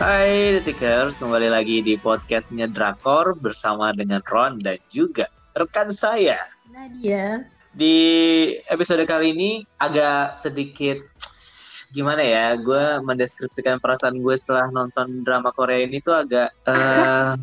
[0.00, 6.40] Hai Detikers, kembali lagi di podcastnya Drakor bersama dengan Ron dan juga rekan saya.
[6.72, 7.44] Nadia.
[7.76, 8.00] Di
[8.72, 11.04] episode kali ini agak sedikit
[11.92, 17.36] gimana ya, gue mendeskripsikan perasaan gue setelah nonton drama Korea ini tuh agak uh,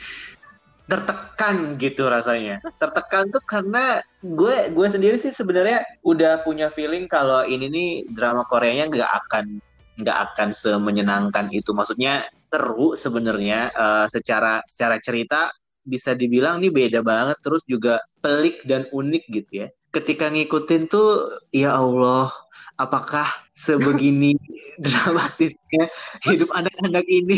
[0.96, 2.64] tertekan gitu rasanya.
[2.80, 8.48] Tertekan tuh karena gue gue sendiri sih sebenarnya udah punya feeling kalau ini nih drama
[8.48, 9.60] Koreanya nggak akan
[10.00, 11.76] nggak akan semenyenangkan itu.
[11.76, 18.62] Maksudnya seru sebenarnya uh, secara secara cerita bisa dibilang ini beda banget terus juga pelik
[18.64, 19.68] dan unik gitu ya.
[19.92, 22.32] Ketika ngikutin tuh ya Allah,
[22.80, 24.38] apakah sebegini
[24.84, 25.90] dramatisnya
[26.24, 27.36] hidup anak-anak ini?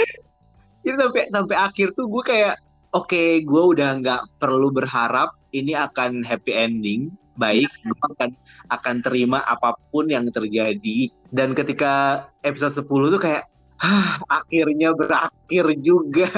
[0.84, 2.56] Jadi sampai sampai akhir tuh gue kayak
[2.96, 8.36] oke, okay, gue udah nggak perlu berharap ini akan happy ending baik, gue akan
[8.68, 11.08] akan terima apa pun yang terjadi.
[11.32, 13.48] Dan ketika episode 10 tuh kayak,
[13.80, 16.28] Hah, akhirnya berakhir juga.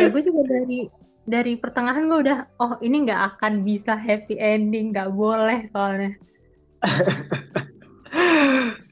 [0.00, 0.88] ya gue juga dari
[1.28, 6.16] dari pertengahan gue udah, oh ini nggak akan bisa happy ending, nggak boleh soalnya.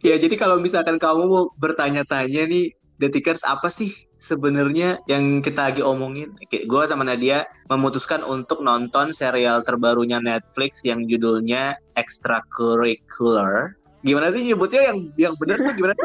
[0.06, 5.82] ya jadi kalau misalkan kamu mau bertanya-tanya nih, Detikers apa sih sebenarnya yang kita lagi
[5.84, 13.76] omongin, gue sama Nadia memutuskan untuk nonton serial terbarunya Netflix yang judulnya Extracurricular.
[14.06, 15.94] Gimana sih nyebutnya yang yang benar tuh gimana?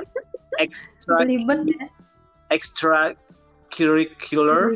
[0.63, 1.87] Extra ya.
[2.51, 4.75] Extracurricular.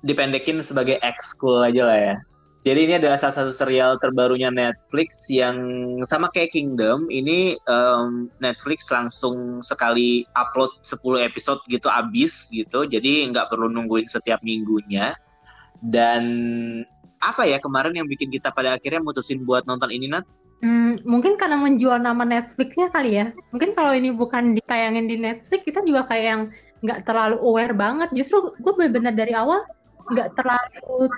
[0.00, 2.16] Dipendekin sebagai ekskul aja lah ya.
[2.60, 5.56] Jadi ini adalah salah satu serial terbarunya Netflix yang
[6.04, 7.08] sama kayak Kingdom.
[7.08, 12.84] Ini um, Netflix langsung sekali upload 10 episode gitu abis gitu.
[12.84, 15.16] Jadi nggak perlu nungguin setiap minggunya.
[15.80, 16.22] Dan
[17.24, 20.28] apa ya kemarin yang bikin kita pada akhirnya mutusin buat nonton ini Nat?
[20.60, 23.32] Hmm, mungkin karena menjual nama Netflixnya kali ya.
[23.56, 26.42] Mungkin kalau ini bukan ditayangin di Netflix, kita juga kayak yang
[26.84, 28.12] nggak terlalu aware banget.
[28.12, 29.64] Justru gue benar-benar dari awal
[30.12, 31.08] nggak terlalu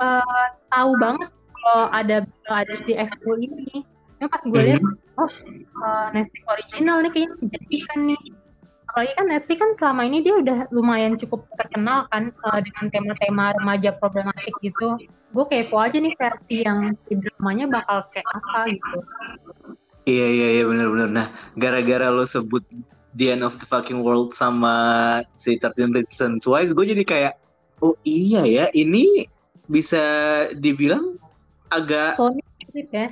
[0.00, 1.30] uh, tahu banget
[1.64, 2.16] kalau ada
[2.50, 3.84] ada si ekskul ini.
[4.22, 5.20] Yang pas gue lihat, mm-hmm.
[5.20, 5.32] oh
[5.82, 8.22] uh, Netflix original nih kayaknya menjadikan nih.
[8.94, 13.44] Apalagi kan Netflix kan selama ini dia udah lumayan cukup terkenal kan uh, dengan tema-tema
[13.58, 14.96] remaja problematik gitu.
[15.34, 18.98] Gue kepo aja nih versi yang dramanya bakal kayak apa gitu.
[20.04, 21.10] Iya iya iya benar-benar.
[21.10, 21.26] Nah
[21.58, 22.62] gara-gara lo sebut
[23.14, 24.74] The End of the Fucking World sama
[25.38, 27.34] si 13 Reasons Why, gue jadi kayak
[27.82, 29.26] oh iya ya ini
[29.68, 30.04] bisa
[30.58, 31.16] dibilang
[31.72, 32.20] agak
[32.70, 33.08] mirip ya.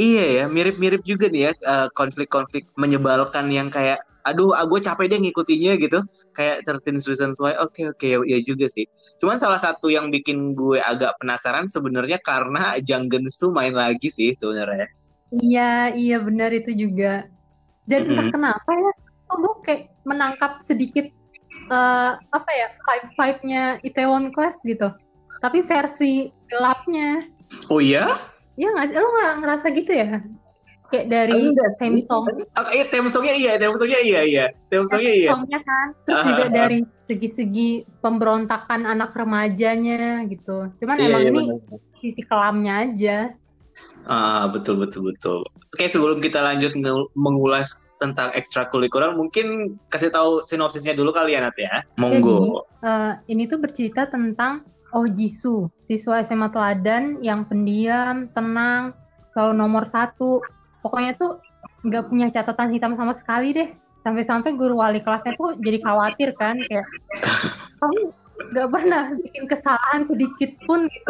[0.00, 5.10] Iya ya, mirip-mirip juga nih ya uh, konflik-konflik menyebalkan yang kayak aduh, ah, gue capek
[5.10, 6.00] deh ngikutinya gitu.
[6.32, 7.58] Kayak 13 Reasons Why.
[7.60, 8.86] Oke, okay, oke, okay, ya, ya juga sih.
[9.20, 14.32] Cuman salah satu yang bikin gue agak penasaran sebenarnya karena Jang Gensu main lagi sih
[14.32, 14.88] sebenarnya.
[15.34, 17.28] Iya, iya benar itu juga.
[17.84, 18.10] Dan mm -hmm.
[18.14, 18.92] entah kenapa ya,
[19.28, 21.06] kok gue kayak menangkap sedikit
[21.68, 24.88] uh, apa ya vibe-vibe-nya Itaewon Class gitu
[25.42, 27.26] tapi versi gelapnya.
[27.66, 28.30] Oh iya?
[28.54, 30.22] Iya nggak, lo nggak ngerasa gitu ya?
[30.92, 31.40] Kayak dari
[31.80, 32.28] theme song.
[32.28, 34.46] Oh, iya, theme songnya iya, theme songnya iya, iya.
[34.68, 35.30] Theme songnya iya.
[35.32, 35.86] Songnya kan.
[36.04, 37.70] Terus uh, juga dari segi-segi
[38.04, 40.68] pemberontakan anak remajanya gitu.
[40.84, 41.80] Cuman iya, emang iya, ini bener.
[41.96, 43.16] sisi kelamnya aja.
[44.04, 45.40] Ah, betul, betul, betul.
[45.72, 46.76] Oke, sebelum kita lanjut
[47.16, 51.86] mengulas tentang ekstrakurikuler, mungkin kasih tahu sinopsisnya dulu kali ya, Nat ya.
[51.96, 52.36] Monggo.
[52.36, 58.92] Jadi, uh, ini tuh bercerita tentang Oh Jisoo, siswa SMA teladan yang pendiam, tenang,
[59.32, 60.44] selalu nomor satu.
[60.84, 61.40] Pokoknya tuh
[61.88, 63.72] nggak punya catatan hitam sama sekali deh.
[64.04, 66.84] Sampai-sampai guru wali kelasnya tuh jadi khawatir kan, kayak
[67.80, 68.12] kamu
[68.52, 71.08] nggak pernah bikin kesalahan sedikit pun gitu.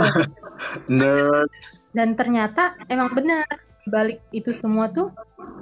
[1.03, 1.51] Nerd.
[1.91, 3.45] Dan ternyata emang benar
[3.91, 5.11] balik itu semua tuh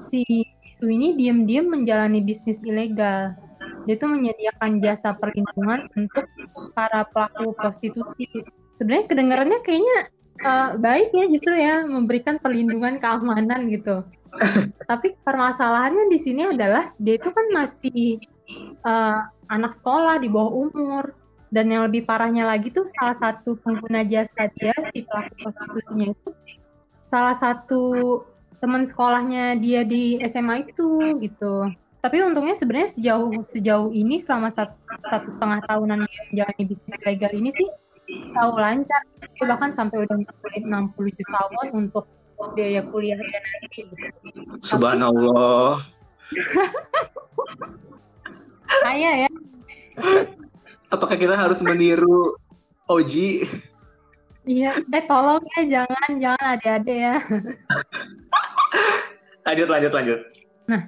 [0.04, 0.20] si
[0.69, 3.32] Jisoo ini diam-diam menjalani bisnis ilegal
[3.88, 6.26] dia tuh menyediakan jasa perlindungan untuk
[6.76, 8.28] para pelaku prostitusi.
[8.76, 9.98] Sebenarnya kedengarannya kayaknya
[10.44, 14.04] uh, baik ya justru ya memberikan perlindungan keamanan gitu.
[14.90, 18.22] Tapi permasalahannya di sini adalah dia itu kan masih
[18.87, 21.05] uh, anak sekolah di bawah umur
[21.50, 26.31] dan yang lebih parahnya lagi tuh salah satu pengguna jasa dia si pelaku prostitusinya itu
[27.10, 27.82] salah satu
[28.62, 31.66] teman sekolahnya dia di SMA itu gitu
[32.00, 34.73] tapi untungnya sebenarnya sejauh sejauh ini selama satu,
[35.08, 37.69] satu setengah tahunan dia menjalani bisnis legal ini sih
[38.29, 39.02] selalu lancar.
[39.38, 42.05] Dia bahkan sampai udah ngumpulin 60 juta won untuk
[42.56, 43.81] biaya kuliah dia nanti.
[44.64, 45.85] Subhanallah.
[48.82, 49.31] Saya ya.
[50.91, 52.35] Apakah kita harus meniru
[52.91, 53.46] Oji
[54.49, 57.14] iya eh tolong ya jangan jangan adik-adik ya.
[59.46, 60.20] Lanjut lanjut lanjut.
[60.70, 60.82] Nah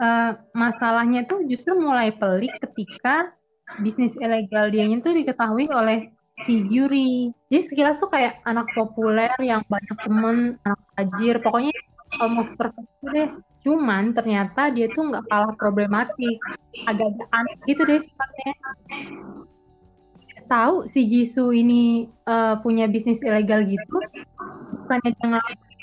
[0.00, 3.34] uh, masalahnya tuh justru mulai pelik ketika
[3.82, 6.08] bisnis ilegal dia itu diketahui oleh
[6.46, 7.34] si Yuri.
[7.50, 11.74] Jadi sekilas tuh kayak anak populer yang banyak temen, anak tajir, pokoknya
[12.22, 13.30] almost perfect deh.
[13.66, 16.38] Cuman ternyata dia tuh nggak kalah problematik,
[16.86, 18.54] agak aneh gitu deh sifatnya.
[20.48, 24.00] Tahu si Jisoo ini uh, punya bisnis ilegal gitu,
[24.80, 25.40] bukannya dia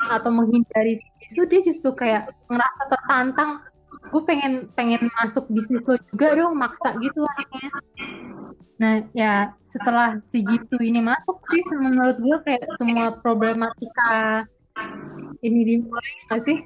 [0.09, 3.61] atau menghindari si Jisoo, dia justru kayak ngerasa tertantang
[4.11, 6.57] gue pengen pengen masuk bisnis lo juga dong.
[6.57, 7.69] Maksa gitu anaknya
[8.75, 14.43] nah ya setelah si Jitu ini masuk sih menurut gue kayak semua problematika
[15.39, 16.59] ini dimulai gak sih?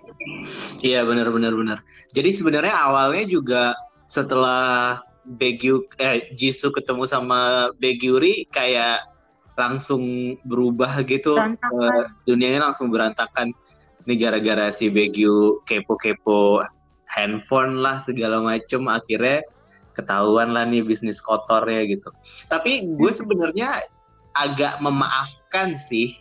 [0.82, 1.78] Iya benar benar benar
[2.10, 3.64] jadi sebenarnya awalnya juga
[4.10, 4.98] setelah
[5.30, 9.06] Begyu eh Jisoo ketemu sama Begyuri kayak
[9.54, 11.36] langsung berubah gitu.
[11.38, 13.54] Uh, dunianya langsung berantakan
[14.08, 16.64] ini gara-gara si Begyu kepo-kepo
[17.20, 19.44] handphone lah segala macem akhirnya
[19.92, 22.10] ketahuan lah nih bisnis kotornya gitu.
[22.48, 23.84] Tapi gue sebenarnya
[24.32, 26.16] agak memaafkan sih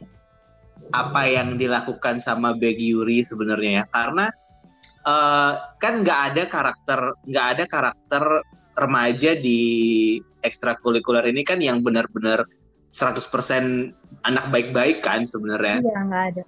[0.91, 4.27] apa yang dilakukan sama Beg Yuri sebenarnya ya karena
[5.07, 8.23] uh, kan nggak ada karakter nggak ada karakter
[8.79, 9.61] remaja di
[10.47, 12.47] ekstrakurikuler ini kan yang benar-benar
[12.95, 13.93] 100%
[14.25, 15.83] anak baik-baik kan sebenarnya.
[15.85, 16.43] Iya, nggak ada.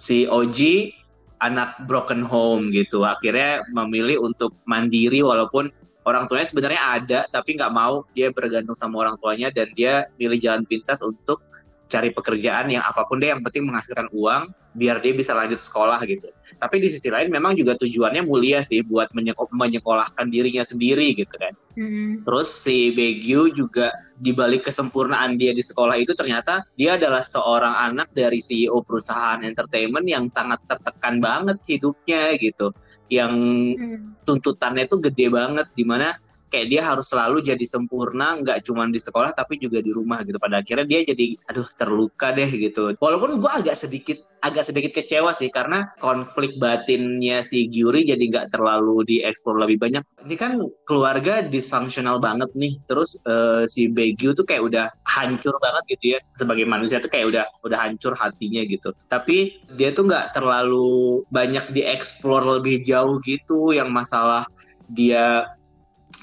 [0.00, 0.94] Si Oji
[1.40, 3.02] anak broken home gitu.
[3.04, 5.72] Akhirnya memilih untuk mandiri walaupun
[6.04, 10.40] orang tuanya sebenarnya ada tapi nggak mau dia bergantung sama orang tuanya dan dia pilih
[10.40, 11.44] jalan pintas untuk
[11.90, 15.98] cari pekerjaan yang apa pun deh yang penting menghasilkan uang biar dia bisa lanjut sekolah
[16.06, 16.30] gitu.
[16.62, 21.34] Tapi di sisi lain memang juga tujuannya mulia sih buat menyeko menyekolahkan dirinya sendiri gitu
[21.34, 21.50] kan.
[21.74, 22.22] Mm-hmm.
[22.22, 23.90] Terus si Begyu juga
[24.22, 30.06] dibalik kesempurnaan dia di sekolah itu ternyata dia adalah seorang anak dari CEO perusahaan entertainment
[30.06, 32.70] yang sangat tertekan banget hidupnya gitu.
[33.10, 33.34] Yang
[33.74, 34.22] mm.
[34.22, 36.14] tuntutannya itu gede banget di mana
[36.50, 40.36] kayak dia harus selalu jadi sempurna nggak cuma di sekolah tapi juga di rumah gitu.
[40.36, 42.92] Pada akhirnya dia jadi aduh terluka deh gitu.
[42.98, 48.56] Walaupun gue agak sedikit agak sedikit kecewa sih karena konflik batinnya si Gyuri jadi nggak
[48.56, 50.02] terlalu dieksplor lebih banyak.
[50.24, 50.52] Ini kan
[50.88, 52.80] keluarga disfungsional banget nih.
[52.88, 56.18] Terus uh, si Begyu tuh kayak udah hancur banget gitu ya.
[56.36, 58.96] Sebagai manusia tuh kayak udah udah hancur hatinya gitu.
[59.12, 63.76] Tapi dia tuh nggak terlalu banyak dieksplor lebih jauh gitu.
[63.76, 64.48] Yang masalah
[64.90, 65.46] dia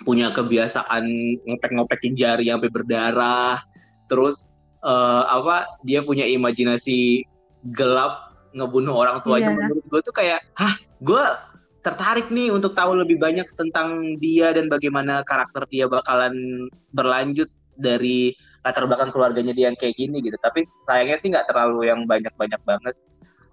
[0.03, 1.03] punya kebiasaan
[1.47, 3.61] ngopek-ngopekin jari sampai berdarah.
[4.07, 4.51] Terus
[4.83, 7.25] uh, apa dia punya imajinasi
[7.73, 9.59] gelap ngebunuh orang tuanya yeah.
[9.59, 10.73] menurut gue tuh kayak hah
[11.03, 11.23] gue
[11.83, 17.47] tertarik nih untuk tahu lebih banyak tentang dia dan bagaimana karakter dia bakalan berlanjut
[17.79, 18.35] dari
[18.65, 20.35] latar belakang keluarganya dia yang kayak gini gitu.
[20.43, 22.95] Tapi sayangnya sih nggak terlalu yang banyak-banyak banget.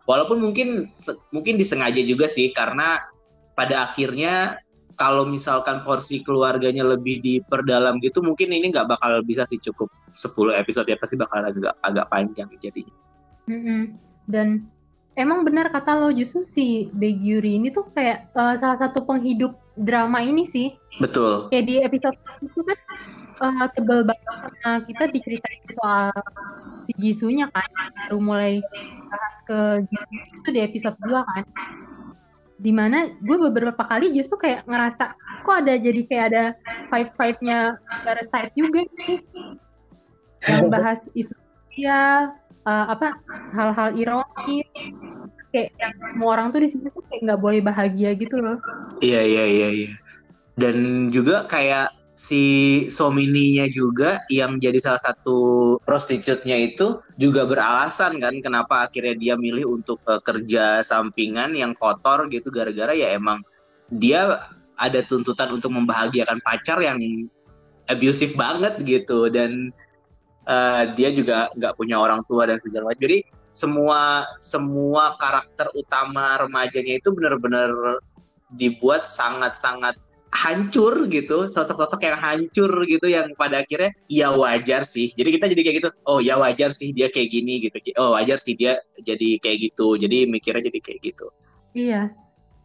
[0.04, 0.90] Walaupun mungkin
[1.30, 2.98] mungkin disengaja juga sih karena
[3.54, 4.58] pada akhirnya
[4.94, 10.54] kalau misalkan porsi keluarganya lebih diperdalam gitu mungkin ini nggak bakal bisa sih cukup 10
[10.54, 12.94] episode ya pasti bakal agak agak panjang jadinya.
[13.50, 13.82] Mm-hmm.
[14.30, 14.70] Dan
[15.18, 20.22] emang benar kata lo justru si Beguri ini tuh kayak uh, salah satu penghidup drama
[20.22, 20.74] ini sih.
[21.02, 21.50] Betul.
[21.50, 22.78] Kayak di episode itu kan
[23.42, 26.10] uh, tebel banget karena kita diceritain soal
[26.84, 27.66] si Jisunya kan
[28.06, 28.54] baru mulai
[29.08, 29.58] bahas ke
[29.88, 31.44] Jisu itu di episode 2 kan
[32.54, 36.44] di mana gue beberapa kali justru kayak ngerasa kok ada jadi kayak ada
[36.88, 37.74] five five nya
[38.06, 39.18] Parasite juga nih?
[40.44, 42.36] Yang bahas isu sosial
[42.68, 43.18] uh, apa
[43.56, 44.70] hal-hal ironis
[45.50, 48.58] kayak yang semua orang tuh di sini tuh kayak nggak boleh bahagia gitu loh.
[49.02, 49.90] Iya iya iya iya.
[50.54, 51.90] Dan juga kayak
[52.24, 52.42] si
[52.88, 59.76] Somininya juga yang jadi salah satu prostitutnya itu juga beralasan kan kenapa akhirnya dia milih
[59.76, 63.44] untuk uh, kerja sampingan yang kotor gitu gara-gara ya emang
[63.92, 64.48] dia
[64.80, 66.98] ada tuntutan untuk membahagiakan pacar yang
[67.92, 69.28] abusive banget gitu.
[69.28, 69.70] Dan
[70.48, 73.04] uh, dia juga nggak punya orang tua dan segala macam.
[73.04, 73.18] Jadi
[73.54, 77.70] semua semua karakter utama remajanya itu benar-benar
[78.58, 79.94] dibuat sangat-sangat
[80.34, 85.14] hancur gitu sosok-sosok yang hancur gitu yang pada akhirnya ya wajar sih.
[85.14, 87.78] Jadi kita jadi kayak gitu oh ya wajar sih dia kayak gini gitu.
[87.96, 91.26] Oh wajar sih dia jadi kayak gitu jadi mikirnya jadi kayak gitu.
[91.78, 92.10] Iya.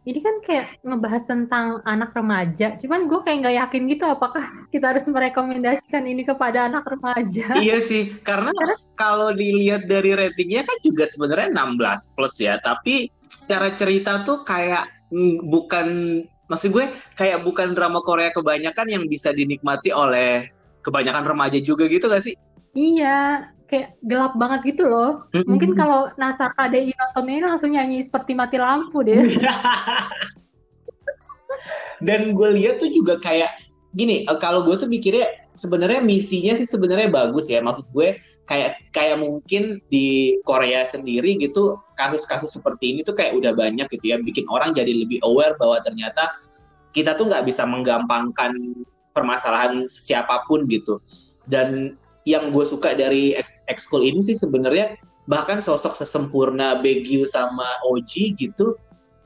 [0.00, 4.96] Ini kan kayak ngebahas tentang anak remaja cuman gue kayak nggak yakin gitu apakah kita
[4.96, 7.54] harus merekomendasikan ini kepada anak remaja.
[7.60, 8.50] Iya sih karena
[8.96, 14.88] kalau dilihat dari ratingnya kan juga sebenarnya 16 plus ya tapi secara cerita tuh kayak
[15.12, 15.88] mm, bukan
[16.50, 20.50] maksud gue kayak bukan drama Korea kebanyakan yang bisa dinikmati oleh
[20.82, 22.34] kebanyakan remaja juga gitu gak sih?
[22.74, 25.30] Iya, kayak gelap banget gitu loh.
[25.30, 25.46] Mm-hmm.
[25.46, 29.22] Mungkin kalau Nasar KDI nonton ini langsung nyanyi seperti mati lampu deh.
[32.06, 33.52] dan gue lihat tuh juga kayak
[33.92, 35.28] gini eh, kalau gue tuh mikirnya
[35.60, 37.60] sebenarnya misinya sih sebenarnya bagus ya.
[37.60, 38.16] Maksud gue
[38.48, 44.16] kayak kayak mungkin di Korea sendiri gitu kasus-kasus seperti ini tuh kayak udah banyak gitu
[44.16, 44.16] ya.
[44.16, 46.32] Bikin orang jadi lebih aware bahwa ternyata
[46.96, 48.56] kita tuh nggak bisa menggampangkan
[49.12, 50.96] permasalahan siapa pun gitu.
[51.44, 53.36] Dan yang gue suka dari
[53.68, 54.96] ekskul ini sih sebenarnya
[55.28, 58.74] bahkan sosok sesempurna Begyu sama Oji gitu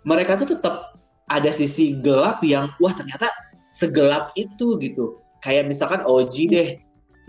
[0.05, 1.01] mereka tuh tetap
[1.33, 3.33] ada sisi gelap yang wah ternyata
[3.73, 6.69] segelap itu gitu kayak misalkan Oji deh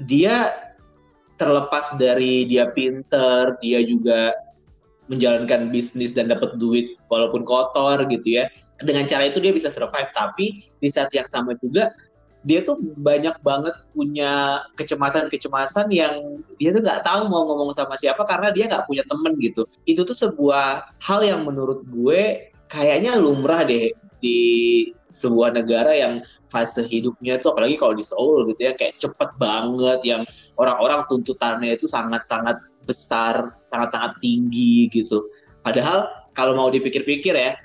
[0.07, 0.55] dia
[1.35, 4.31] terlepas dari dia pinter dia juga
[5.11, 8.47] menjalankan bisnis dan dapat duit walaupun kotor gitu ya
[8.81, 11.91] dengan cara itu dia bisa survive tapi di saat yang sama juga
[12.45, 18.21] dia tuh banyak banget punya kecemasan-kecemasan yang dia tuh nggak tahu mau ngomong sama siapa
[18.21, 19.65] karena dia nggak punya temen gitu.
[19.89, 23.89] Itu tuh sebuah hal yang menurut gue kayaknya lumrah deh
[24.21, 24.37] di
[25.15, 26.19] sebuah negara yang
[26.51, 30.21] fase hidupnya tuh apalagi kalau di Seoul gitu ya kayak cepet banget yang
[30.59, 35.25] orang-orang tuntutannya itu sangat-sangat besar, sangat-sangat tinggi gitu.
[35.65, 36.05] Padahal
[36.37, 37.57] kalau mau dipikir-pikir ya,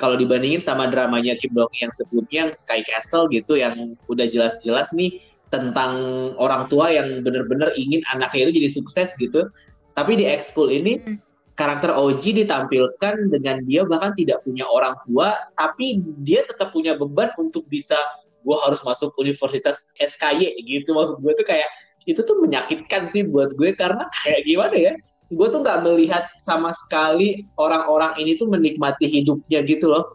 [0.00, 5.20] kalau dibandingin sama dramanya Kim Dong yang sebelumnya Sky Castle gitu yang udah jelas-jelas nih
[5.48, 9.48] tentang orang tua yang bener-bener ingin anaknya itu jadi sukses gitu.
[9.96, 11.16] Tapi di X-School ini hmm.
[11.56, 17.32] Karakter Oji ditampilkan dengan dia bahkan tidak punya orang tua, tapi dia tetap punya beban
[17.40, 17.96] untuk bisa
[18.44, 20.92] gue harus masuk universitas SKY gitu.
[20.94, 21.66] Maksud gue tuh kayak
[22.06, 24.92] itu tuh menyakitkan sih buat gue karena kayak gimana ya?
[25.26, 30.14] gue tuh nggak melihat sama sekali orang-orang ini tuh menikmati hidupnya gitu loh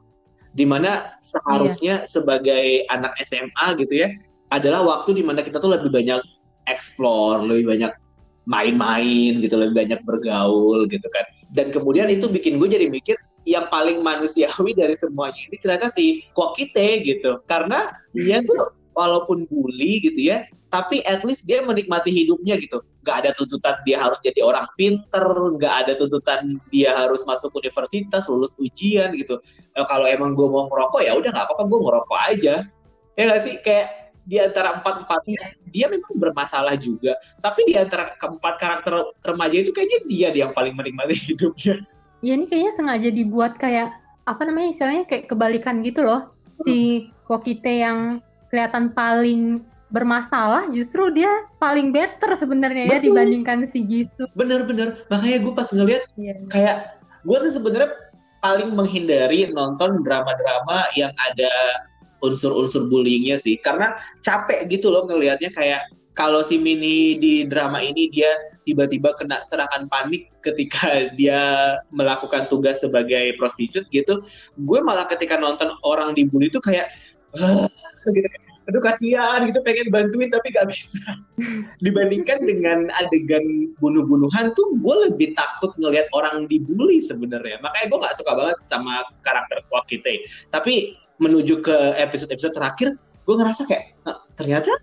[0.56, 2.08] di mana seharusnya iya.
[2.08, 4.10] sebagai anak SMA gitu ya
[4.52, 6.24] adalah waktu di mana kita tuh lebih banyak
[6.72, 7.92] explore lebih banyak
[8.50, 11.26] main-main gitu lebih banyak bergaul gitu kan.
[11.54, 16.26] Dan kemudian itu bikin gue jadi mikir yang paling manusiawi dari semuanya ini ternyata si
[16.34, 17.42] Kokite gitu.
[17.46, 22.80] Karena dia tuh walaupun bully gitu ya tapi at least dia menikmati hidupnya gitu.
[23.04, 25.28] Nggak ada tuntutan dia harus jadi orang pinter
[25.60, 29.36] nggak ada tuntutan dia harus masuk universitas lulus ujian gitu.
[29.76, 32.56] Nah, kalau emang gue mau ngerokok ya udah nggak apa-apa gue ngerokok aja.
[33.20, 33.56] Ya nggak sih?
[33.68, 37.20] Kayak di antara empat empatnya dia memang bermasalah juga.
[37.44, 41.84] Tapi di antara keempat karakter remaja itu kayaknya dia yang paling menikmati hidupnya.
[42.24, 43.92] Ya ini kayaknya sengaja dibuat kayak
[44.24, 46.32] apa namanya istilahnya kayak kebalikan gitu loh.
[46.64, 49.60] Si Kokite yang kelihatan paling
[49.92, 51.28] bermasalah justru dia
[51.60, 54.32] paling better sebenarnya ya dibandingkan si Jisoo.
[54.40, 55.04] Bener-bener.
[55.12, 56.40] Makanya gue pas ngeliat yeah.
[56.48, 56.96] kayak
[57.28, 57.92] gue sih sebenarnya
[58.40, 61.52] paling menghindari nonton drama-drama yang ada
[62.22, 63.60] unsur-unsur bullyingnya sih.
[63.60, 68.30] Karena capek gitu loh ngelihatnya kayak kalau si Mini di drama ini dia
[68.68, 74.24] tiba-tiba kena serangan panik ketika dia melakukan tugas sebagai prostitut gitu.
[74.68, 76.92] Gue malah ketika nonton orang dibully itu kayak
[77.34, 78.30] gitu.
[78.70, 81.02] Aduh kasihan gitu pengen bantuin tapi gak bisa.
[81.86, 87.58] Dibandingkan dengan adegan bunuh-bunuhan tuh gue lebih takut ngelihat orang dibully sebenarnya.
[87.66, 90.14] Makanya gue nggak suka banget sama karakter kuat kita
[90.54, 94.74] tapi menuju ke episode-episode terakhir gue ngerasa kayak nah, ternyata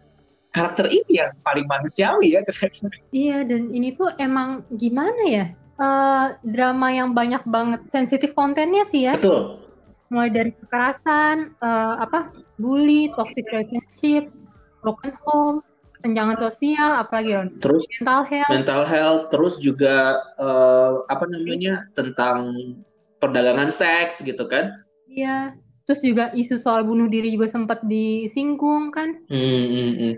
[0.54, 5.46] karakter ini yang paling manusiawi ya ternyata iya dan ini tuh emang gimana ya
[5.82, 9.68] uh, drama yang banyak banget sensitif kontennya sih ya betul
[10.08, 14.32] mulai dari kekerasan, uh, apa, bully, toxic relationship,
[14.80, 15.60] broken home,
[15.96, 17.48] kesenjangan sosial, apalagi Ron?
[17.60, 18.52] Terus mental health.
[18.52, 22.56] Mental health, terus juga uh, apa namanya tentang
[23.20, 24.72] perdagangan seks gitu kan?
[25.08, 25.56] Iya.
[25.88, 29.24] Terus juga isu soal bunuh diri juga sempat disinggung kan?
[29.32, 30.14] Hmm, hmm, hmm.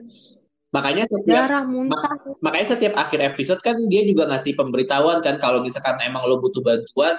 [0.74, 1.94] Makanya setiap darah muntah.
[1.94, 6.42] Mak makanya setiap akhir episode kan dia juga ngasih pemberitahuan kan kalau misalkan emang lo
[6.42, 7.14] butuh bantuan,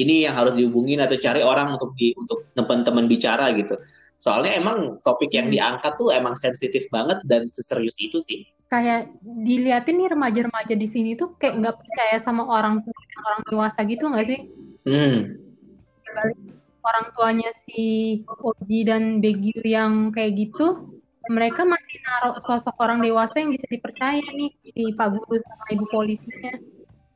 [0.00, 3.76] ini yang harus dihubungin atau cari orang untuk di untuk teman-teman bicara gitu.
[4.16, 5.54] Soalnya emang topik yang hmm.
[5.60, 8.48] diangkat tuh emang sensitif banget dan seserius itu sih.
[8.72, 12.96] Kayak diliatin nih remaja-remaja di sini tuh kayak nggak percaya sama orang tua
[13.28, 14.40] orang dewasa gitu nggak sih?
[14.88, 15.36] Hmm.
[16.88, 17.82] Orang tuanya si
[18.40, 20.96] Oji dan Begyu yang kayak gitu,
[21.28, 25.84] mereka masih naruh sosok orang dewasa yang bisa dipercaya nih di Pak Guru sama Ibu
[25.92, 26.56] polisinya.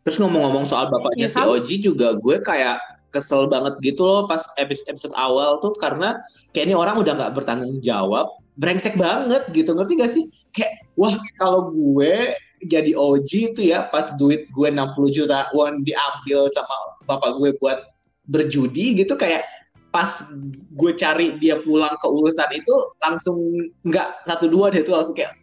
[0.05, 2.77] Terus ngomong-ngomong soal bapaknya ya, si Oji juga gue kayak
[3.13, 6.17] kesel banget gitu loh pas episode episode awal tuh karena
[6.57, 8.29] kayak ini orang udah nggak bertanggung jawab,
[8.61, 10.25] brengsek banget gitu ngerti gak sih?
[10.53, 12.37] Kayak wah kalau gue
[12.69, 16.77] jadi Oji itu ya pas duit gue 60 juta won diambil sama
[17.09, 17.79] bapak gue buat
[18.29, 19.43] berjudi gitu kayak
[19.93, 20.25] pas
[20.73, 23.39] gue cari dia pulang ke urusan itu langsung
[23.85, 25.37] nggak satu dua deh tuh langsung kayak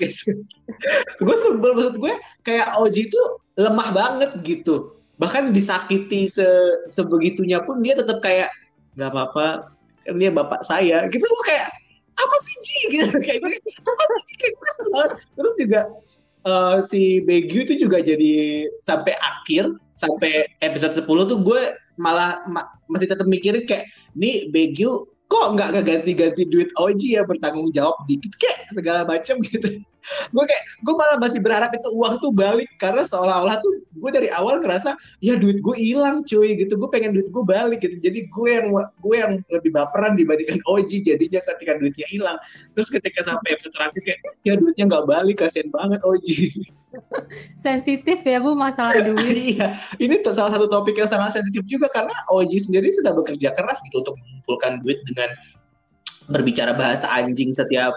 [0.00, 0.32] gitu.
[1.24, 3.20] Gue sebel maksud gue kayak Oji itu
[3.60, 4.96] lemah banget gitu.
[5.20, 6.44] Bahkan disakiti se
[6.90, 8.52] sebegitunya pun dia tetap kayak
[8.96, 9.72] nggak apa-apa
[10.16, 11.06] dia bapak saya.
[11.08, 11.68] Gitu gue kayak
[12.16, 12.78] apa sih Ji?
[12.96, 13.52] Gitu kayak gue
[13.84, 14.70] apa sih kayak gue
[15.36, 15.80] terus juga
[16.48, 21.62] uh, si Begyu itu juga jadi sampai akhir sampai episode 10 tuh gue
[21.96, 27.74] malah ma masih tetap mikirin kayak nih Begyu kok nggak ganti-ganti duit Oji ya bertanggung
[27.74, 29.82] jawab dikit kayak segala macam gitu
[30.30, 34.28] gue kayak gue malah masih berharap itu uang tuh balik karena seolah-olah tuh gue dari
[34.30, 34.94] awal ngerasa
[35.24, 36.78] ya duit gue hilang cuy gitu.
[36.78, 37.96] Gue pengen duit gue balik gitu.
[38.00, 42.38] Jadi gue yang gue yang lebih baperan dibandingkan Oji jadinya ketika duitnya hilang.
[42.78, 46.52] Terus ketika sampai episode terakhir kayak ya duitnya nggak balik kasian banget Oji
[47.66, 49.56] sensitif ya bu masalah duit.
[49.56, 53.78] Iya ini salah satu topik yang sangat sensitif juga karena Oji sendiri sudah bekerja keras
[53.88, 55.30] gitu untuk mengumpulkan duit dengan
[56.30, 57.94] berbicara bahasa anjing setiap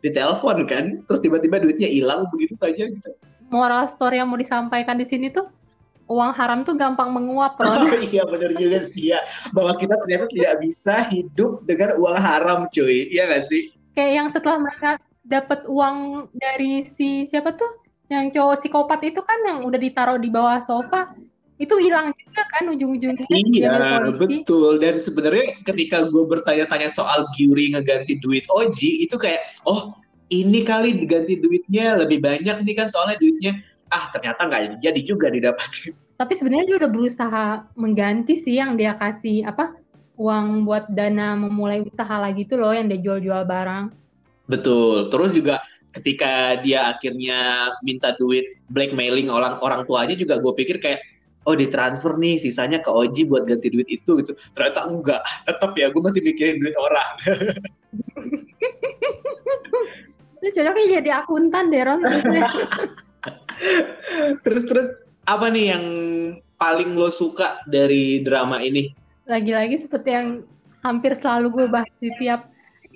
[0.00, 3.10] ditelepon kan terus tiba-tiba duitnya hilang begitu saja gitu.
[3.50, 5.50] Moral story yang mau disampaikan di sini tuh
[6.10, 7.70] uang haram tuh gampang menguap loh.
[7.86, 9.22] Oh iya benar juga sih ya.
[9.54, 13.06] Bahwa kita ternyata tidak bisa hidup dengan uang haram cuy.
[13.14, 13.70] Iya gak sih?
[13.94, 14.90] Kayak yang setelah mereka
[15.22, 17.70] dapat uang dari si siapa tuh?
[18.10, 21.14] Yang cowok psikopat itu kan yang udah ditaruh di bawah sofa
[21.60, 24.80] itu hilang juga kan ujung-ujungnya iya betul.
[24.80, 29.92] Dan sebenarnya ketika gue bertanya-tanya soal Gyuri ngeganti duit Oji itu kayak oh
[30.32, 33.60] ini kali diganti duitnya lebih banyak nih kan soalnya duitnya.
[33.92, 35.92] Ah ternyata nggak jadi juga didapatin.
[36.20, 39.76] Tapi sebenarnya dia udah berusaha mengganti sih yang dia kasih apa
[40.16, 43.92] uang buat dana memulai usaha lagi tuh loh yang dia jual-jual barang.
[44.48, 45.12] Betul.
[45.12, 45.60] Terus juga
[45.92, 51.02] ketika dia akhirnya minta duit blackmailing orang orang tuanya juga gue pikir kayak
[51.50, 54.38] oh ditransfer nih sisanya ke Oji buat ganti duit itu gitu.
[54.54, 55.22] Ternyata enggak.
[55.50, 57.10] Tetap ya gue masih mikirin duit orang.
[60.40, 62.00] Lu cocoknya jadi akuntan deh Ron.
[64.40, 64.88] Terus terus
[65.28, 65.84] apa nih yang
[66.56, 68.88] paling lo suka dari drama ini?
[69.28, 70.48] Lagi-lagi seperti yang
[70.80, 72.48] hampir selalu gue bahas di tiap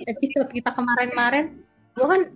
[0.08, 1.60] episode kita kemarin-kemarin
[2.00, 2.32] gue kan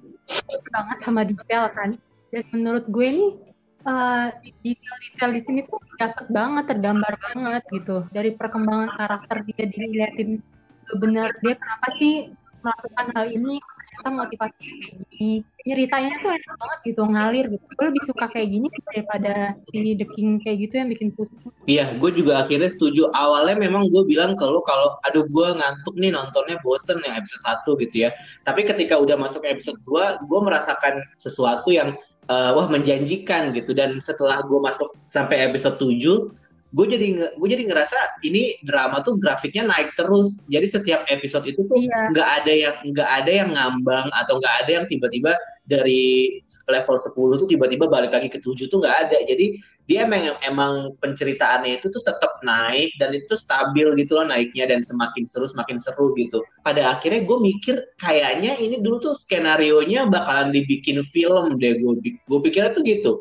[0.68, 1.96] banget sama detail kan.
[2.28, 3.47] Dan menurut gue nih
[3.88, 4.28] uh,
[4.60, 8.04] detail-detail di sini tuh dapat banget, tergambar banget gitu.
[8.12, 10.44] Dari perkembangan karakter dia dilihatin
[10.88, 12.32] benar dia kenapa sih
[12.64, 15.32] melakukan hal ini ternyata motivasinya kayak gini.
[15.68, 17.64] Ceritanya tuh enak banget gitu ngalir gitu.
[17.76, 19.34] Gue lebih suka kayak gini daripada
[19.68, 21.50] si The King kayak gitu yang bikin pusing.
[21.68, 23.10] Iya gue juga akhirnya setuju.
[23.12, 27.60] Awalnya memang gue bilang ke lo kalau aduh gue ngantuk nih nontonnya bosen yang episode
[27.66, 28.10] 1 gitu ya.
[28.46, 31.98] Tapi ketika udah masuk episode 2 gue merasakan sesuatu yang
[32.28, 36.32] uh, wah menjanjikan gitu dan setelah gue masuk sampai episode 7
[36.68, 41.64] gue jadi gue jadi ngerasa ini drama tuh grafiknya naik terus jadi setiap episode itu
[41.64, 42.12] tuh iya.
[42.12, 42.38] nggak iya.
[42.44, 45.32] ada yang nggak ada yang ngambang atau nggak ada yang tiba-tiba
[45.68, 47.12] dari level 10
[47.44, 49.18] tuh tiba-tiba balik lagi ke 7 tuh nggak ada.
[49.28, 54.72] Jadi dia emang emang penceritaannya itu tuh tetap naik dan itu stabil gitu loh naiknya
[54.72, 56.40] dan semakin seru semakin seru gitu.
[56.64, 61.76] Pada akhirnya gue mikir kayaknya ini dulu tuh skenario nya bakalan dibikin film deh.
[61.78, 63.12] Gue gue pikirnya tuh gitu.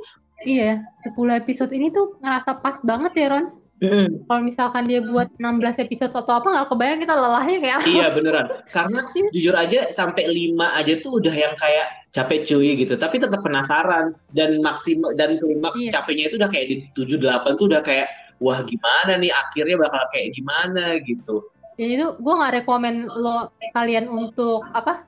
[0.47, 3.66] Iya, 10 episode ini tuh ngerasa pas banget ya Ron.
[3.77, 4.25] Mm.
[4.25, 7.87] Kalau misalkan dia buat 16 episode atau apa nggak kebayang kita lelahnya kayak apa.
[7.87, 8.45] Iya beneran.
[8.73, 9.29] Karena iya.
[9.29, 12.97] jujur aja sampai 5 aja tuh udah yang kayak capek cuy gitu.
[12.97, 15.93] Tapi tetap penasaran dan maksimal dan klimaks iya.
[15.93, 18.09] capeknya itu udah kayak di 7 8 tuh udah kayak
[18.41, 21.45] wah gimana nih akhirnya bakal kayak gimana gitu.
[21.77, 25.05] Jadi itu gue nggak rekomen lo kalian untuk apa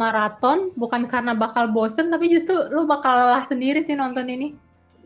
[0.00, 4.52] maraton bukan karena bakal bosen tapi justru lo bakal lelah sendiri sih nonton ini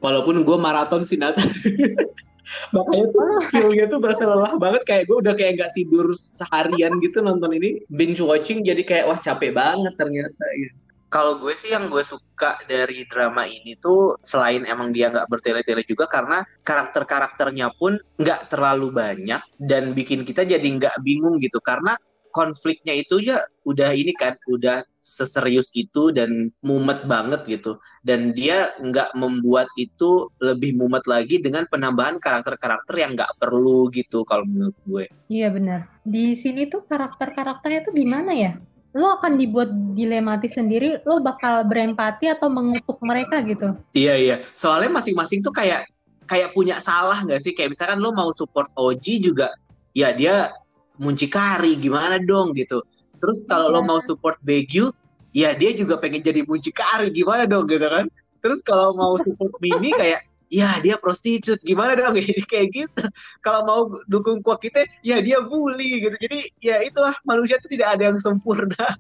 [0.02, 1.38] walaupun gue maraton sih Nat
[2.74, 7.20] makanya tuh feelnya tuh berasa lelah banget kayak gue udah kayak nggak tidur seharian gitu
[7.20, 10.70] nonton ini binge watching jadi kayak wah capek banget ternyata ya.
[11.10, 15.82] Kalau gue sih yang gue suka dari drama ini tuh selain emang dia nggak bertele-tele
[15.82, 21.98] juga karena karakter-karakternya pun nggak terlalu banyak dan bikin kita jadi nggak bingung gitu karena
[22.30, 27.78] konfliknya itu ya udah ini kan udah seserius itu dan mumet banget gitu.
[28.04, 34.26] Dan dia nggak membuat itu lebih mumet lagi dengan penambahan karakter-karakter yang nggak perlu gitu
[34.26, 35.04] kalau menurut gue.
[35.30, 35.88] Iya benar.
[36.04, 38.52] Di sini tuh karakter-karakternya tuh gimana ya?
[38.90, 43.78] Lo akan dibuat dilematis sendiri lo bakal berempati atau mengutuk mereka gitu.
[43.94, 44.36] Iya iya.
[44.52, 45.86] Soalnya masing-masing tuh kayak
[46.26, 47.54] kayak punya salah nggak sih?
[47.54, 49.54] Kayak misalkan lo mau support Oji juga
[49.94, 50.54] ya dia
[51.00, 52.84] muncikari gimana dong gitu
[53.20, 53.76] terus kalau yeah.
[53.78, 54.90] lo mau support Begyu
[55.30, 58.10] ya dia juga pengen jadi muncikari gimana dong gitu kan?
[58.40, 62.18] Terus kalau mau support Mini kayak ya dia prostitut gimana dong?
[62.20, 63.04] Jadi kayak gitu.
[63.40, 63.80] Kalau mau
[64.10, 66.16] dukung kuat kita ya dia bully gitu.
[66.18, 68.76] Jadi ya itulah manusia itu tidak ada yang sempurna.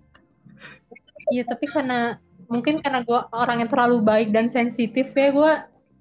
[1.30, 2.18] Iya tapi karena
[2.50, 5.52] mungkin karena gue orang yang terlalu baik dan sensitif ya gue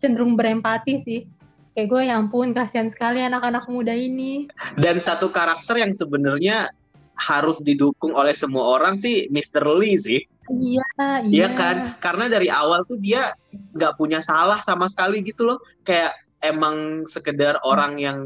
[0.02, 1.30] cenderung berempati sih.
[1.78, 4.50] Kayak gue ya ampun kasihan sekali anak-anak muda ini.
[4.74, 6.74] Dan satu karakter yang sebenarnya
[7.20, 9.68] harus didukung oleh semua orang sih Mr.
[9.76, 10.22] Lee sih.
[10.50, 10.88] Iya,
[11.28, 11.48] Iya iya.
[11.52, 11.76] kan?
[12.00, 13.36] Karena dari awal tuh dia
[13.76, 15.60] nggak punya salah sama sekali gitu loh.
[15.84, 18.18] Kayak emang sekedar orang yang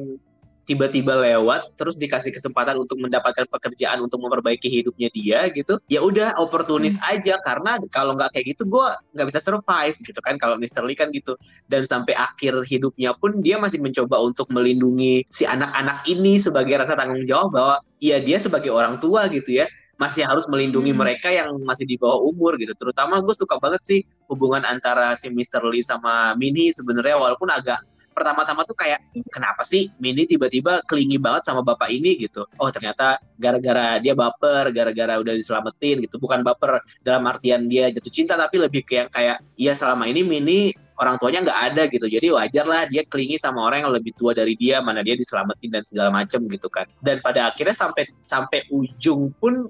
[0.63, 6.39] tiba-tiba lewat terus dikasih kesempatan untuk mendapatkan pekerjaan untuk memperbaiki hidupnya dia gitu ya udah
[6.39, 10.83] oportunis aja karena kalau nggak kayak gitu gue nggak bisa survive gitu kan kalau Mr.
[10.87, 11.35] Lee kan gitu
[11.67, 16.95] dan sampai akhir hidupnya pun dia masih mencoba untuk melindungi si anak-anak ini sebagai rasa
[16.95, 19.67] tanggung jawab bahwa ya dia sebagai orang tua gitu ya
[20.01, 21.05] masih harus melindungi Hmm.
[21.05, 22.73] mereka yang masih di bawah umur gitu.
[22.73, 25.61] Terutama gue suka banget sih hubungan antara si Mr.
[25.69, 27.79] Lee sama Minnie sebenarnya walaupun agak
[28.13, 29.01] pertama-tama tuh kayak
[29.33, 32.45] kenapa sih Minnie tiba-tiba kelingi banget sama bapak ini gitu.
[32.61, 36.21] Oh ternyata gara-gara dia baper, gara-gara udah diselamatin gitu.
[36.21, 40.71] Bukan baper dalam artian dia jatuh cinta tapi lebih kayak kayak ya selama ini Minnie
[41.01, 42.05] orang tuanya nggak ada gitu.
[42.05, 45.69] Jadi wajar lah dia kelingi sama orang yang lebih tua dari dia, mana dia diselamatin
[45.73, 46.85] dan segala macem gitu kan.
[47.01, 49.67] Dan pada akhirnya sampai sampai ujung pun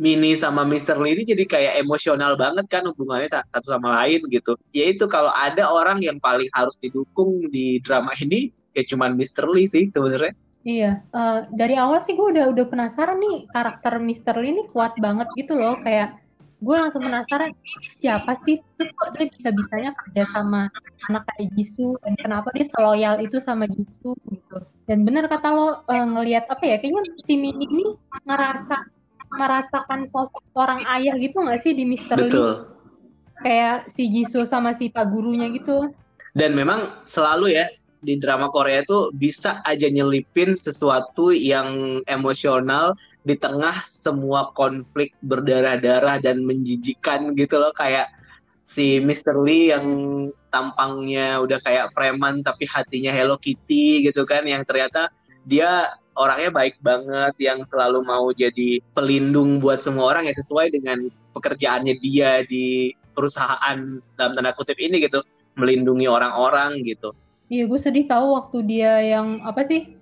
[0.00, 0.96] Mini sama Mr.
[0.96, 4.56] Lee ini jadi kayak emosional banget kan hubungannya sa- satu sama lain gitu.
[4.72, 9.44] Ya itu kalau ada orang yang paling harus didukung di drama ini ya cuman Mr.
[9.52, 10.32] Lee sih sebenarnya.
[10.60, 14.40] Iya, eh, dari awal sih gue udah udah penasaran nih karakter Mr.
[14.40, 16.16] Lee ini kuat banget gitu loh, kayak
[16.60, 17.52] gue langsung penasaran
[17.96, 20.68] siapa sih, terus kok dia bisa-bisanya kerja sama
[21.08, 24.60] anak kayak Jisoo dan kenapa dia seloyal itu sama Jisoo gitu.
[24.84, 27.86] Dan bener kata lo eh, ngelihat apa ya, kayaknya si Mini ini
[28.28, 28.99] ngerasa
[29.34, 31.84] merasakan sosok orang ayah gitu nggak sih di.
[31.86, 32.52] Lee, Betul.
[33.42, 35.90] kayak si Jisoo sama si pak gurunya gitu.
[36.34, 37.66] Dan memang selalu ya
[38.00, 42.96] di drama Korea itu bisa aja nyelipin sesuatu yang emosional
[43.28, 48.08] di tengah semua konflik berdarah-darah dan menjijikan gitu loh kayak
[48.64, 49.36] si Mr.
[49.44, 49.86] Lee yang
[50.48, 55.12] tampangnya udah kayak preman tapi hatinya Hello Kitty gitu kan yang ternyata
[55.44, 61.08] dia orangnya baik banget yang selalu mau jadi pelindung buat semua orang ya sesuai dengan
[61.32, 63.78] pekerjaannya dia di perusahaan
[64.20, 65.24] dalam tanda kutip ini gitu
[65.56, 67.16] melindungi orang-orang gitu.
[67.50, 69.96] Iya, gue sedih tahu waktu dia yang apa sih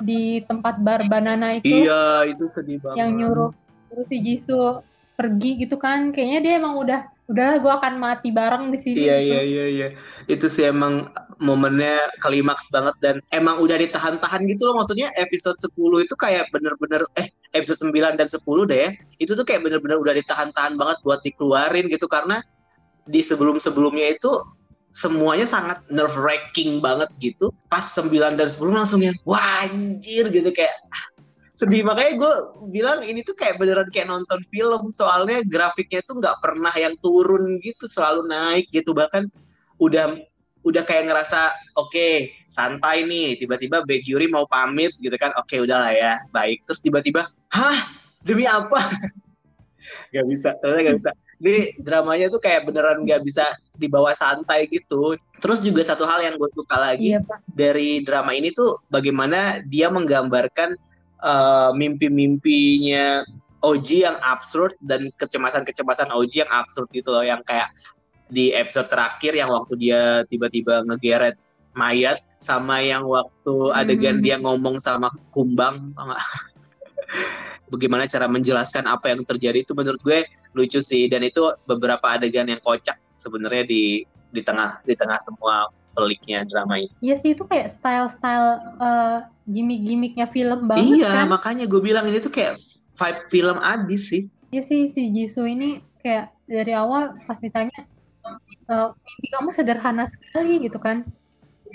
[0.00, 1.84] di tempat bar banana itu.
[1.84, 3.04] Iya, itu sedih banget.
[3.04, 3.52] yang nyuruh
[3.92, 4.80] nyuruh si Jisoo
[5.14, 9.16] pergi gitu kan kayaknya dia emang udah udah gue akan mati bareng di sini Iya
[9.16, 9.32] gitu.
[9.32, 9.88] iya iya iya.
[10.28, 11.08] Itu sih emang
[11.40, 17.00] momennya klimaks banget dan emang udah ditahan-tahan gitu loh maksudnya episode 10 itu kayak bener-bener
[17.16, 18.90] eh episode 9 dan 10 deh ya.
[19.16, 22.44] Itu tuh kayak bener-bener udah ditahan-tahan banget buat dikeluarin gitu karena
[23.08, 24.44] di sebelum-sebelumnya itu
[24.94, 27.48] semuanya sangat nerve wracking banget gitu.
[27.72, 31.04] Pas 9 dan 10 langsung yang wah anjir gitu kayak ah,
[31.54, 32.34] sedih makanya gue
[32.74, 34.90] bilang ini tuh kayak beneran kayak nonton film.
[34.90, 38.90] Soalnya grafiknya tuh nggak pernah yang turun gitu selalu naik gitu.
[38.90, 39.30] Bahkan
[39.78, 40.18] udah
[40.64, 43.38] udah kayak ngerasa oke santai nih.
[43.38, 45.30] Tiba-tiba Baek Yuri mau pamit gitu kan.
[45.38, 46.66] Oke udahlah ya baik.
[46.66, 47.78] Terus tiba-tiba hah?
[48.24, 48.80] Demi apa?
[50.10, 51.12] Nggak bisa ternyata nggak bisa.
[51.44, 53.44] Ini dramanya tuh kayak beneran nggak bisa
[53.76, 55.12] dibawa santai gitu.
[55.44, 57.44] Terus juga satu hal yang gue suka lagi Iya, Pak.
[57.52, 60.72] dari drama ini tuh bagaimana dia menggambarkan
[61.22, 63.22] uh, mimpi-mimpinya
[63.64, 67.72] Oji yang absurd dan kecemasan-kecemasan Oji yang absurd gitu loh yang kayak
[68.28, 71.36] di episode terakhir yang waktu dia tiba-tiba ngegeret
[71.72, 74.24] mayat sama yang waktu adegan Mhm.
[74.24, 75.96] dia ngomong sama Kumbang
[77.72, 82.46] bagaimana cara menjelaskan apa yang terjadi itu menurut gue lucu sih dan itu beberapa adegan
[82.46, 86.90] yang kocak sebenarnya di di tengah di tengah semua peliknya drama ini.
[87.00, 88.50] Iya sih itu kayak style-style
[88.82, 91.30] eh, gimmick-gimmicknya film banget iya, kan.
[91.30, 92.58] makanya gue bilang ini tuh kayak
[92.98, 94.22] vibe film abis sih.
[94.50, 97.86] Iya sih si Jisoo ini kayak dari awal pas ditanya
[98.68, 101.06] eh, mimpi kamu sederhana sekali gitu kan.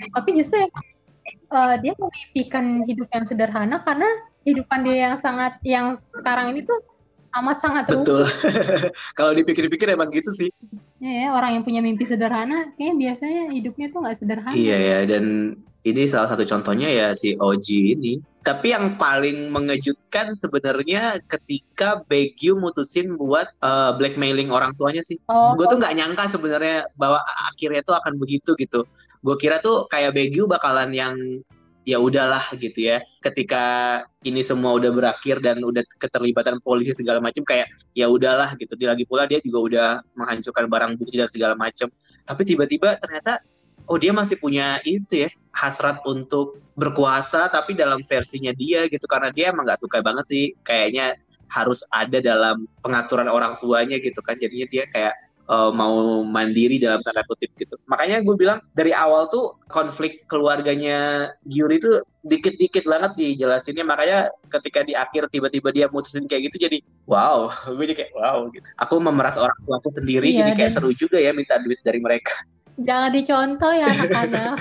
[0.00, 0.86] Tapi justru emang,
[1.28, 4.08] eh, dia memimpikan hidup yang sederhana karena
[4.44, 6.80] kehidupan dia yang sangat yang sekarang ini tuh
[7.40, 8.06] amat sangat rumit.
[8.06, 8.24] Betul.
[9.18, 10.50] Kalau dipikir-pikir emang gitu sih.
[11.00, 14.52] Ya, ya, orang yang punya mimpi sederhana, kayaknya biasanya hidupnya tuh nggak sederhana.
[14.52, 18.12] Iya ya, dan ini salah satu contohnya ya si Oji ini.
[18.40, 25.16] Tapi yang paling mengejutkan sebenarnya ketika Baekgyu mutusin buat uh, blackmailing orang tuanya sih.
[25.28, 27.20] Oh, Gue tuh nggak nyangka sebenarnya bahwa
[27.52, 28.84] akhirnya tuh akan begitu gitu.
[29.20, 31.16] Gue kira tuh kayak Baekgyu bakalan yang
[31.84, 33.00] ya udahlah gitu ya.
[33.24, 33.64] Ketika
[34.24, 38.76] ini semua udah berakhir dan udah keterlibatan polisi segala macam kayak ya udahlah gitu.
[38.76, 41.88] Dia lagi pula dia juga udah menghancurkan barang bukti dan segala macam.
[42.24, 43.40] Tapi tiba-tiba ternyata
[43.90, 49.34] oh dia masih punya itu ya hasrat untuk berkuasa tapi dalam versinya dia gitu karena
[49.34, 51.18] dia emang nggak suka banget sih kayaknya
[51.50, 55.14] harus ada dalam pengaturan orang tuanya gitu kan jadinya dia kayak
[55.50, 57.74] uh, mau mandiri dalam tanda kutip gitu.
[57.90, 63.82] Makanya gue bilang dari awal tuh konflik keluarganya Gyuri itu dikit-dikit banget dijelasinnya.
[63.82, 66.78] Makanya ketika di akhir tiba-tiba dia mutusin kayak gitu jadi
[67.10, 68.66] wow, gue jadi kayak wow gitu.
[68.78, 70.76] Aku memeras orang tua aku sendiri iya, jadi kayak dan...
[70.78, 72.32] seru juga ya minta duit dari mereka.
[72.86, 74.56] Jangan dicontoh ya anak-anak.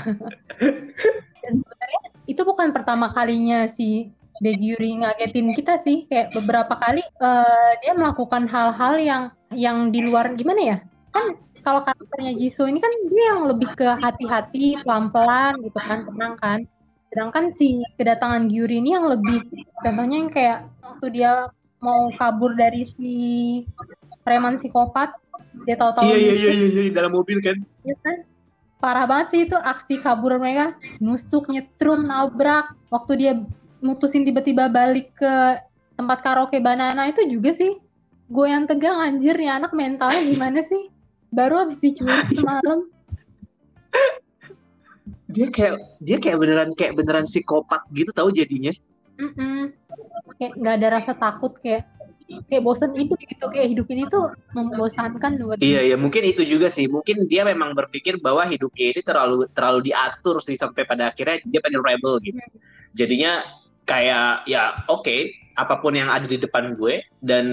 [1.46, 7.72] dan sebenarnya itu bukan pertama kalinya si Yuri ngagetin kita sih kayak beberapa kali uh,
[7.84, 10.78] dia melakukan hal-hal yang yang di luar gimana ya?
[11.12, 16.36] Kan kalau karakternya Jisoo ini kan dia yang lebih ke hati-hati pelan-pelan gitu kan tenang
[16.40, 16.60] kan.
[17.12, 19.44] Sedangkan si kedatangan Gyuri ini yang lebih
[19.84, 21.52] contohnya yang kayak waktu dia
[21.84, 23.12] mau kabur dari si
[24.24, 25.16] preman psikopat
[25.66, 27.58] dia tahu-tahu iya, iya iya iya iya dalam mobil kan.
[27.84, 28.18] Iya kan?
[28.80, 32.72] Parah banget sih itu aksi kabur mereka nusuk nyetrum nabrak.
[32.88, 33.34] Waktu dia
[33.80, 35.34] mutusin tiba-tiba balik ke
[36.00, 37.76] tempat karaoke banana itu juga sih.
[38.30, 40.88] Gue yang tegang anjir nih anak mentalnya gimana sih?
[41.34, 42.88] Baru habis diculik semalam.
[45.30, 48.72] Dia kayak dia kayak beneran kayak beneran psikopat gitu tahu jadinya.
[49.20, 49.60] Mm -mm.
[50.40, 51.84] kayak nggak ada rasa takut kayak
[52.48, 53.46] kayak bosan itu gitu.
[53.52, 56.88] Kayak hidup ini tuh membosankan buat iya iya mungkin itu juga sih.
[56.88, 61.60] Mungkin dia memang berpikir bahwa hidupnya ini terlalu terlalu diatur sih sampai pada akhirnya dia
[61.60, 62.40] pengen rebel gitu.
[62.40, 62.58] Hmm.
[62.90, 63.46] jadinya
[63.90, 67.46] kayak ya oke okay, apa pun yang ada di depan gue dan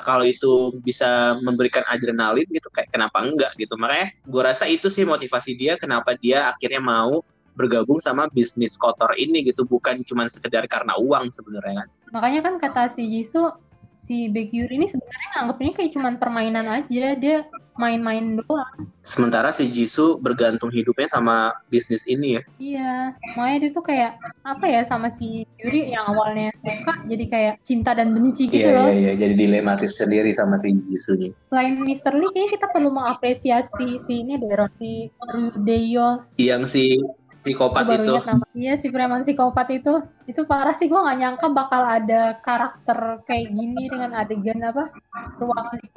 [0.00, 3.76] kalau itu bisa memberikan adrenalin gitu kayak kenapa enggak gitu.
[3.76, 7.20] Makanya gue rasa itu sih motivasi dia kenapa dia akhirnya mau
[7.52, 11.88] bergabung sama bisnis kotor ini gitu bukan cuma sekedar karena uang sebenarnya kan.
[12.10, 13.54] Makanya kan kata si Jisoo
[13.94, 17.46] si Baekhyun ini sebenarnya nganggap ini kayak cuman permainan aja dia
[17.80, 18.88] main-main doang.
[19.00, 22.42] Sementara si Jisoo bergantung hidupnya sama bisnis ini ya.
[22.60, 22.92] Iya
[23.36, 27.94] makanya dia tuh kayak apa ya sama si Yuri yang awalnya suka jadi kayak cinta
[27.94, 28.90] dan benci gitu iya, loh.
[28.90, 32.12] iya iya jadi dilematis sendiri sama si Jisoo nih selain Mr.
[32.18, 36.98] Lee kayaknya kita perlu mengapresiasi si ini deh si Rudeyo yang si
[37.42, 38.14] psikopat baru itu.
[38.54, 40.00] Iya si preman psikopat itu.
[40.30, 44.94] Itu parah sih gue gak nyangka bakal ada karakter kayak gini dengan adegan apa
[45.42, 45.88] ruangan di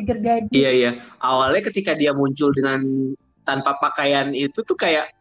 [0.00, 0.52] digergaji.
[0.56, 0.90] Iya iya.
[1.20, 2.80] Awalnya ketika dia muncul dengan
[3.44, 5.12] tanpa pakaian itu tuh kayak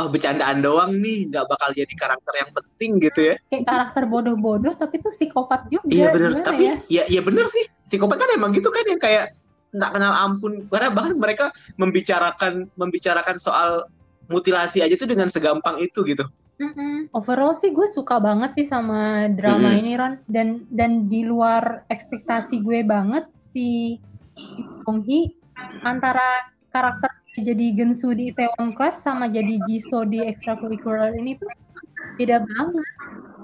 [0.00, 4.72] oh bercandaan doang nih nggak bakal jadi karakter yang penting gitu ya kayak karakter bodoh-bodoh
[4.72, 6.76] tapi tuh psikopat juga iya bener tapi ya?
[6.88, 9.36] ya ya bener sih psikopat kan emang gitu kan yang kayak
[9.72, 13.84] nggak kenal ampun karena bahkan mereka membicarakan membicarakan soal
[14.32, 16.24] mutilasi aja tuh dengan segampang itu gitu.
[16.62, 17.10] Mm-mm.
[17.12, 21.82] Overall sih gue suka banget sih sama drama mm ini Ron dan dan di luar
[21.90, 23.98] ekspektasi gue banget si
[24.86, 25.34] Bong Hee
[25.82, 31.48] antara karakter jadi Gensu di Itaewon Class sama jadi Jisoo di Extracurricular ini tuh
[32.20, 32.88] beda banget.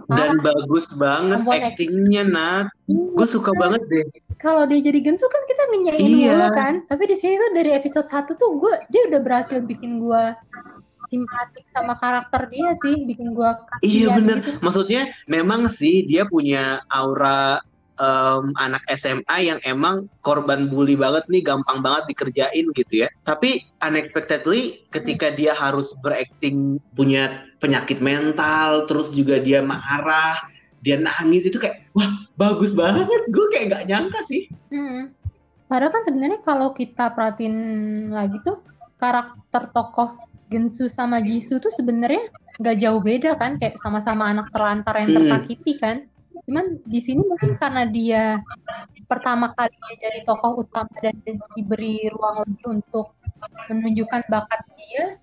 [0.09, 2.67] Dan bagus banget actingnya Nat.
[2.89, 3.17] Iya.
[3.17, 4.05] Gue suka banget deh.
[4.41, 6.33] Kalau dia jadi Gensu kan kita ngenyain iya.
[6.37, 6.75] dulu kan.
[6.89, 10.25] Tapi di sini tuh dari episode 1 tuh gue dia udah berhasil bikin gue
[11.09, 14.45] simpatik sama karakter dia sih bikin gua iya bener.
[14.45, 14.61] gitu.
[14.61, 17.65] maksudnya memang sih dia punya aura
[17.99, 23.09] um, anak SMA yang emang korban bully banget nih gampang banget dikerjain gitu ya.
[23.27, 30.39] Tapi unexpectedly ketika dia harus berakting punya penyakit mental terus juga dia marah
[30.79, 33.07] dia nangis itu kayak wah bagus banget.
[33.35, 34.49] Gue kayak nggak nyangka sih.
[34.73, 35.13] Hmm.
[35.69, 37.57] padahal kan sebenarnya kalau kita perhatiin
[38.09, 38.65] lagi tuh
[38.97, 40.17] karakter tokoh
[40.49, 43.57] Gensu sama Jisoo tuh sebenarnya nggak jauh beda kan?
[43.61, 45.19] Kayak sama-sama anak terlantar yang hmm.
[45.21, 45.97] tersakiti kan?
[46.49, 48.41] Cuman di sini mungkin karena dia
[49.09, 51.17] pertama kali dia jadi tokoh utama dan
[51.57, 53.13] diberi ruang lebih untuk
[53.69, 55.21] menunjukkan bakat dia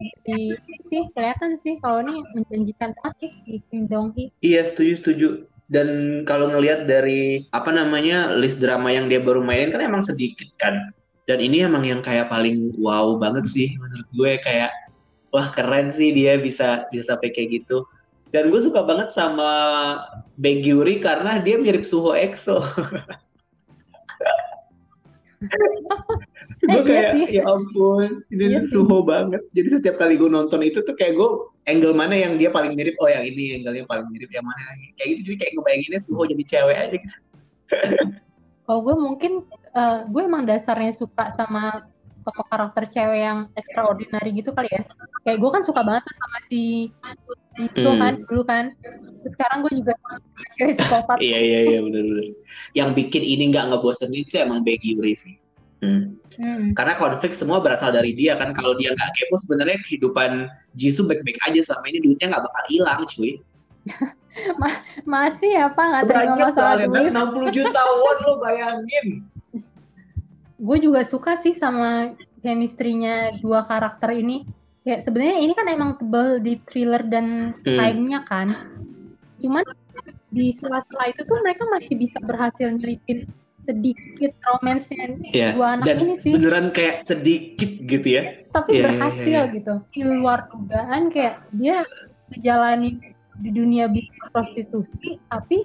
[0.00, 0.56] jadi
[0.88, 4.32] sih kelihatan sih kalau ini menjanjikan banget si Kim Dong Hee.
[4.40, 5.28] Iya setuju setuju.
[5.70, 5.88] Dan
[6.26, 10.90] kalau ngelihat dari apa namanya list drama yang dia baru mainin kan emang sedikit kan
[11.30, 14.74] dan ini emang yang kayak paling wow banget sih menurut gue kayak
[15.30, 17.86] wah keren sih dia bisa bisa sampai kayak gitu.
[18.34, 19.46] Dan gue suka banget sama
[20.42, 22.58] Yuri karena dia mirip Suho EXO.
[26.60, 29.40] Gue kayak iya ya ampun ini iya Suho banget.
[29.54, 31.30] Jadi setiap kali gue nonton itu tuh kayak gue
[31.66, 32.94] angle mana yang dia paling mirip?
[33.00, 34.60] Oh yang ini angle yang paling mirip yang mana
[35.00, 37.16] kayak gitu jadi kayak ngebayanginnya Suho jadi cewek aja gitu
[38.70, 39.32] kalau gue mungkin
[39.74, 41.90] uh, gue emang dasarnya suka sama
[42.22, 44.86] tokoh karakter cewek yang extraordinary gitu kali ya.
[45.26, 46.62] Kayak gue kan suka banget tuh sama si
[47.58, 47.98] itu hmm.
[47.98, 48.70] kan dulu kan.
[49.26, 49.98] Terus sekarang gue juga
[50.54, 51.18] cewek psikopat.
[51.18, 52.30] iya iya iya benar-benar.
[52.78, 55.34] Yang bikin ini nggak ngebosenin itu emang Becky Yuri sih.
[55.82, 56.14] Hmm.
[56.38, 56.70] Hmm.
[56.78, 58.54] Karena konflik semua berasal dari dia kan.
[58.54, 60.46] Kalau dia nggak kepo sebenarnya kehidupan
[60.78, 63.42] Jisoo baik-baik aja selama ini duitnya nggak bakal hilang cuy.
[64.56, 64.70] Ma
[65.02, 67.10] masih apa nggak terima masalah duit?
[67.10, 69.06] 60 juta won lo bayangin.
[70.60, 74.44] gue juga suka sih sama chemistry-nya dua karakter ini.
[74.80, 77.76] Kayak sebenarnya ini kan emang tebel di thriller dan Hmm.
[77.76, 78.48] crime-nya kan.
[79.40, 79.64] Cuman
[80.30, 83.24] di sela-sela itu tuh mereka masih bisa berhasil nyelipin
[83.60, 86.32] sedikit romance-nya Iya, dua anak dan ini sih.
[86.32, 88.22] beneran kayak sedikit gitu ya.
[88.50, 89.52] Tapi Iya, iya, berhasil iya.
[89.52, 89.74] gitu.
[89.92, 91.84] Di luar dugaan kayak dia
[92.30, 93.00] ngejalanin
[93.40, 95.64] di dunia bisnis prostitusi, tapi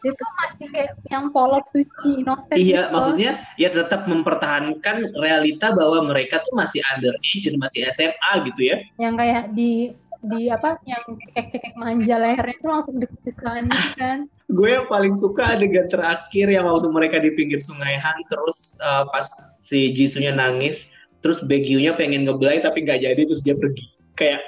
[0.00, 2.94] dia tuh masih kayak yang polos suci, innocent Iya, gitu.
[2.94, 8.76] maksudnya ya tetap mempertahankan realita bahwa mereka tuh masih underage dan masih SMA gitu ya.
[9.00, 11.00] yang kayak di di apa yang
[11.32, 14.18] cekek-cekek manja lehernya itu langsung deg-degan gitu kan
[14.52, 19.06] Gue yang paling suka adegan terakhir yang waktu mereka di pinggir sungai Han terus uh,
[19.08, 20.90] pas si Jisunya nangis,
[21.22, 23.86] terus Baekhyunnya pengen ngebelai tapi nggak jadi terus dia pergi.
[24.18, 24.42] Kayak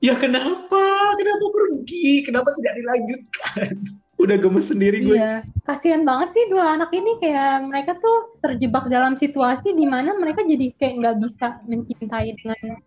[0.00, 0.82] ya kenapa?
[1.16, 2.24] Kenapa pergi?
[2.24, 3.70] Kenapa tidak dilanjutkan?
[4.22, 5.12] Udah gemes sendiri gue.
[5.12, 10.16] iya kasihan banget sih dua anak ini kayak mereka tuh terjebak dalam situasi di mana
[10.16, 12.80] mereka jadi kayak nggak bisa mencintai dengan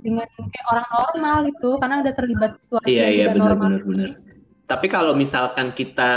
[0.00, 3.68] dengan kayak orang normal gitu karena udah terlibat situasi Iya yang iya tidak benar normal
[3.68, 4.10] benar benar.
[4.70, 6.12] Tapi kalau misalkan kita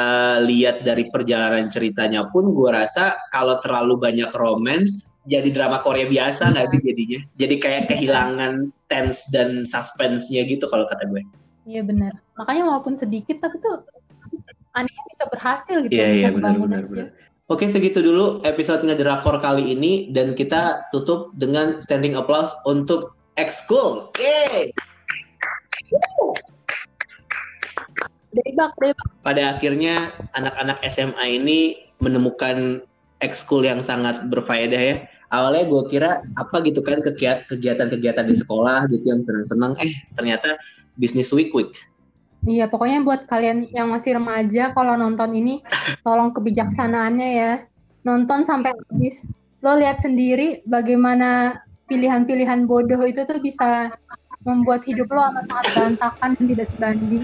[0.45, 6.53] lihat dari perjalanan ceritanya pun, gue rasa kalau terlalu banyak romance, jadi drama Korea biasa
[6.53, 7.19] nggak sih jadinya?
[7.41, 11.25] Jadi kayak kehilangan tense dan suspense-nya gitu kalau kata gue.
[11.65, 13.81] iya benar makanya walaupun sedikit tapi tuh
[14.77, 17.07] anehnya bisa berhasil gitu Iya bisa iya benar benar.
[17.51, 24.15] Oke segitu dulu episode ngedrakor kali ini dan kita tutup dengan standing applause untuk X-School.
[24.17, 24.71] Yeay!
[28.33, 31.59] debak debak pada akhirnya anak-anak SMA ini
[32.01, 32.81] menemukan
[33.21, 34.95] ekskul yang sangat berfaedah ya.
[35.33, 40.61] Awalnya gue kira apa gitu kan kegiat- kegiatan-kegiatan di sekolah gitu yang seneng-seneng, eh ternyata
[40.93, 41.73] bisnis week week.
[42.45, 45.65] Iya, pokoknya buat kalian yang masih remaja kalau nonton ini
[46.05, 47.53] tolong kebijaksanaannya ya.
[48.05, 49.25] Nonton sampai habis.
[49.63, 53.95] Lo lihat sendiri bagaimana pilihan-pilihan bodoh itu tuh bisa
[54.43, 57.23] membuat hidup lo amat sangat berantakan dan tidak sebanding.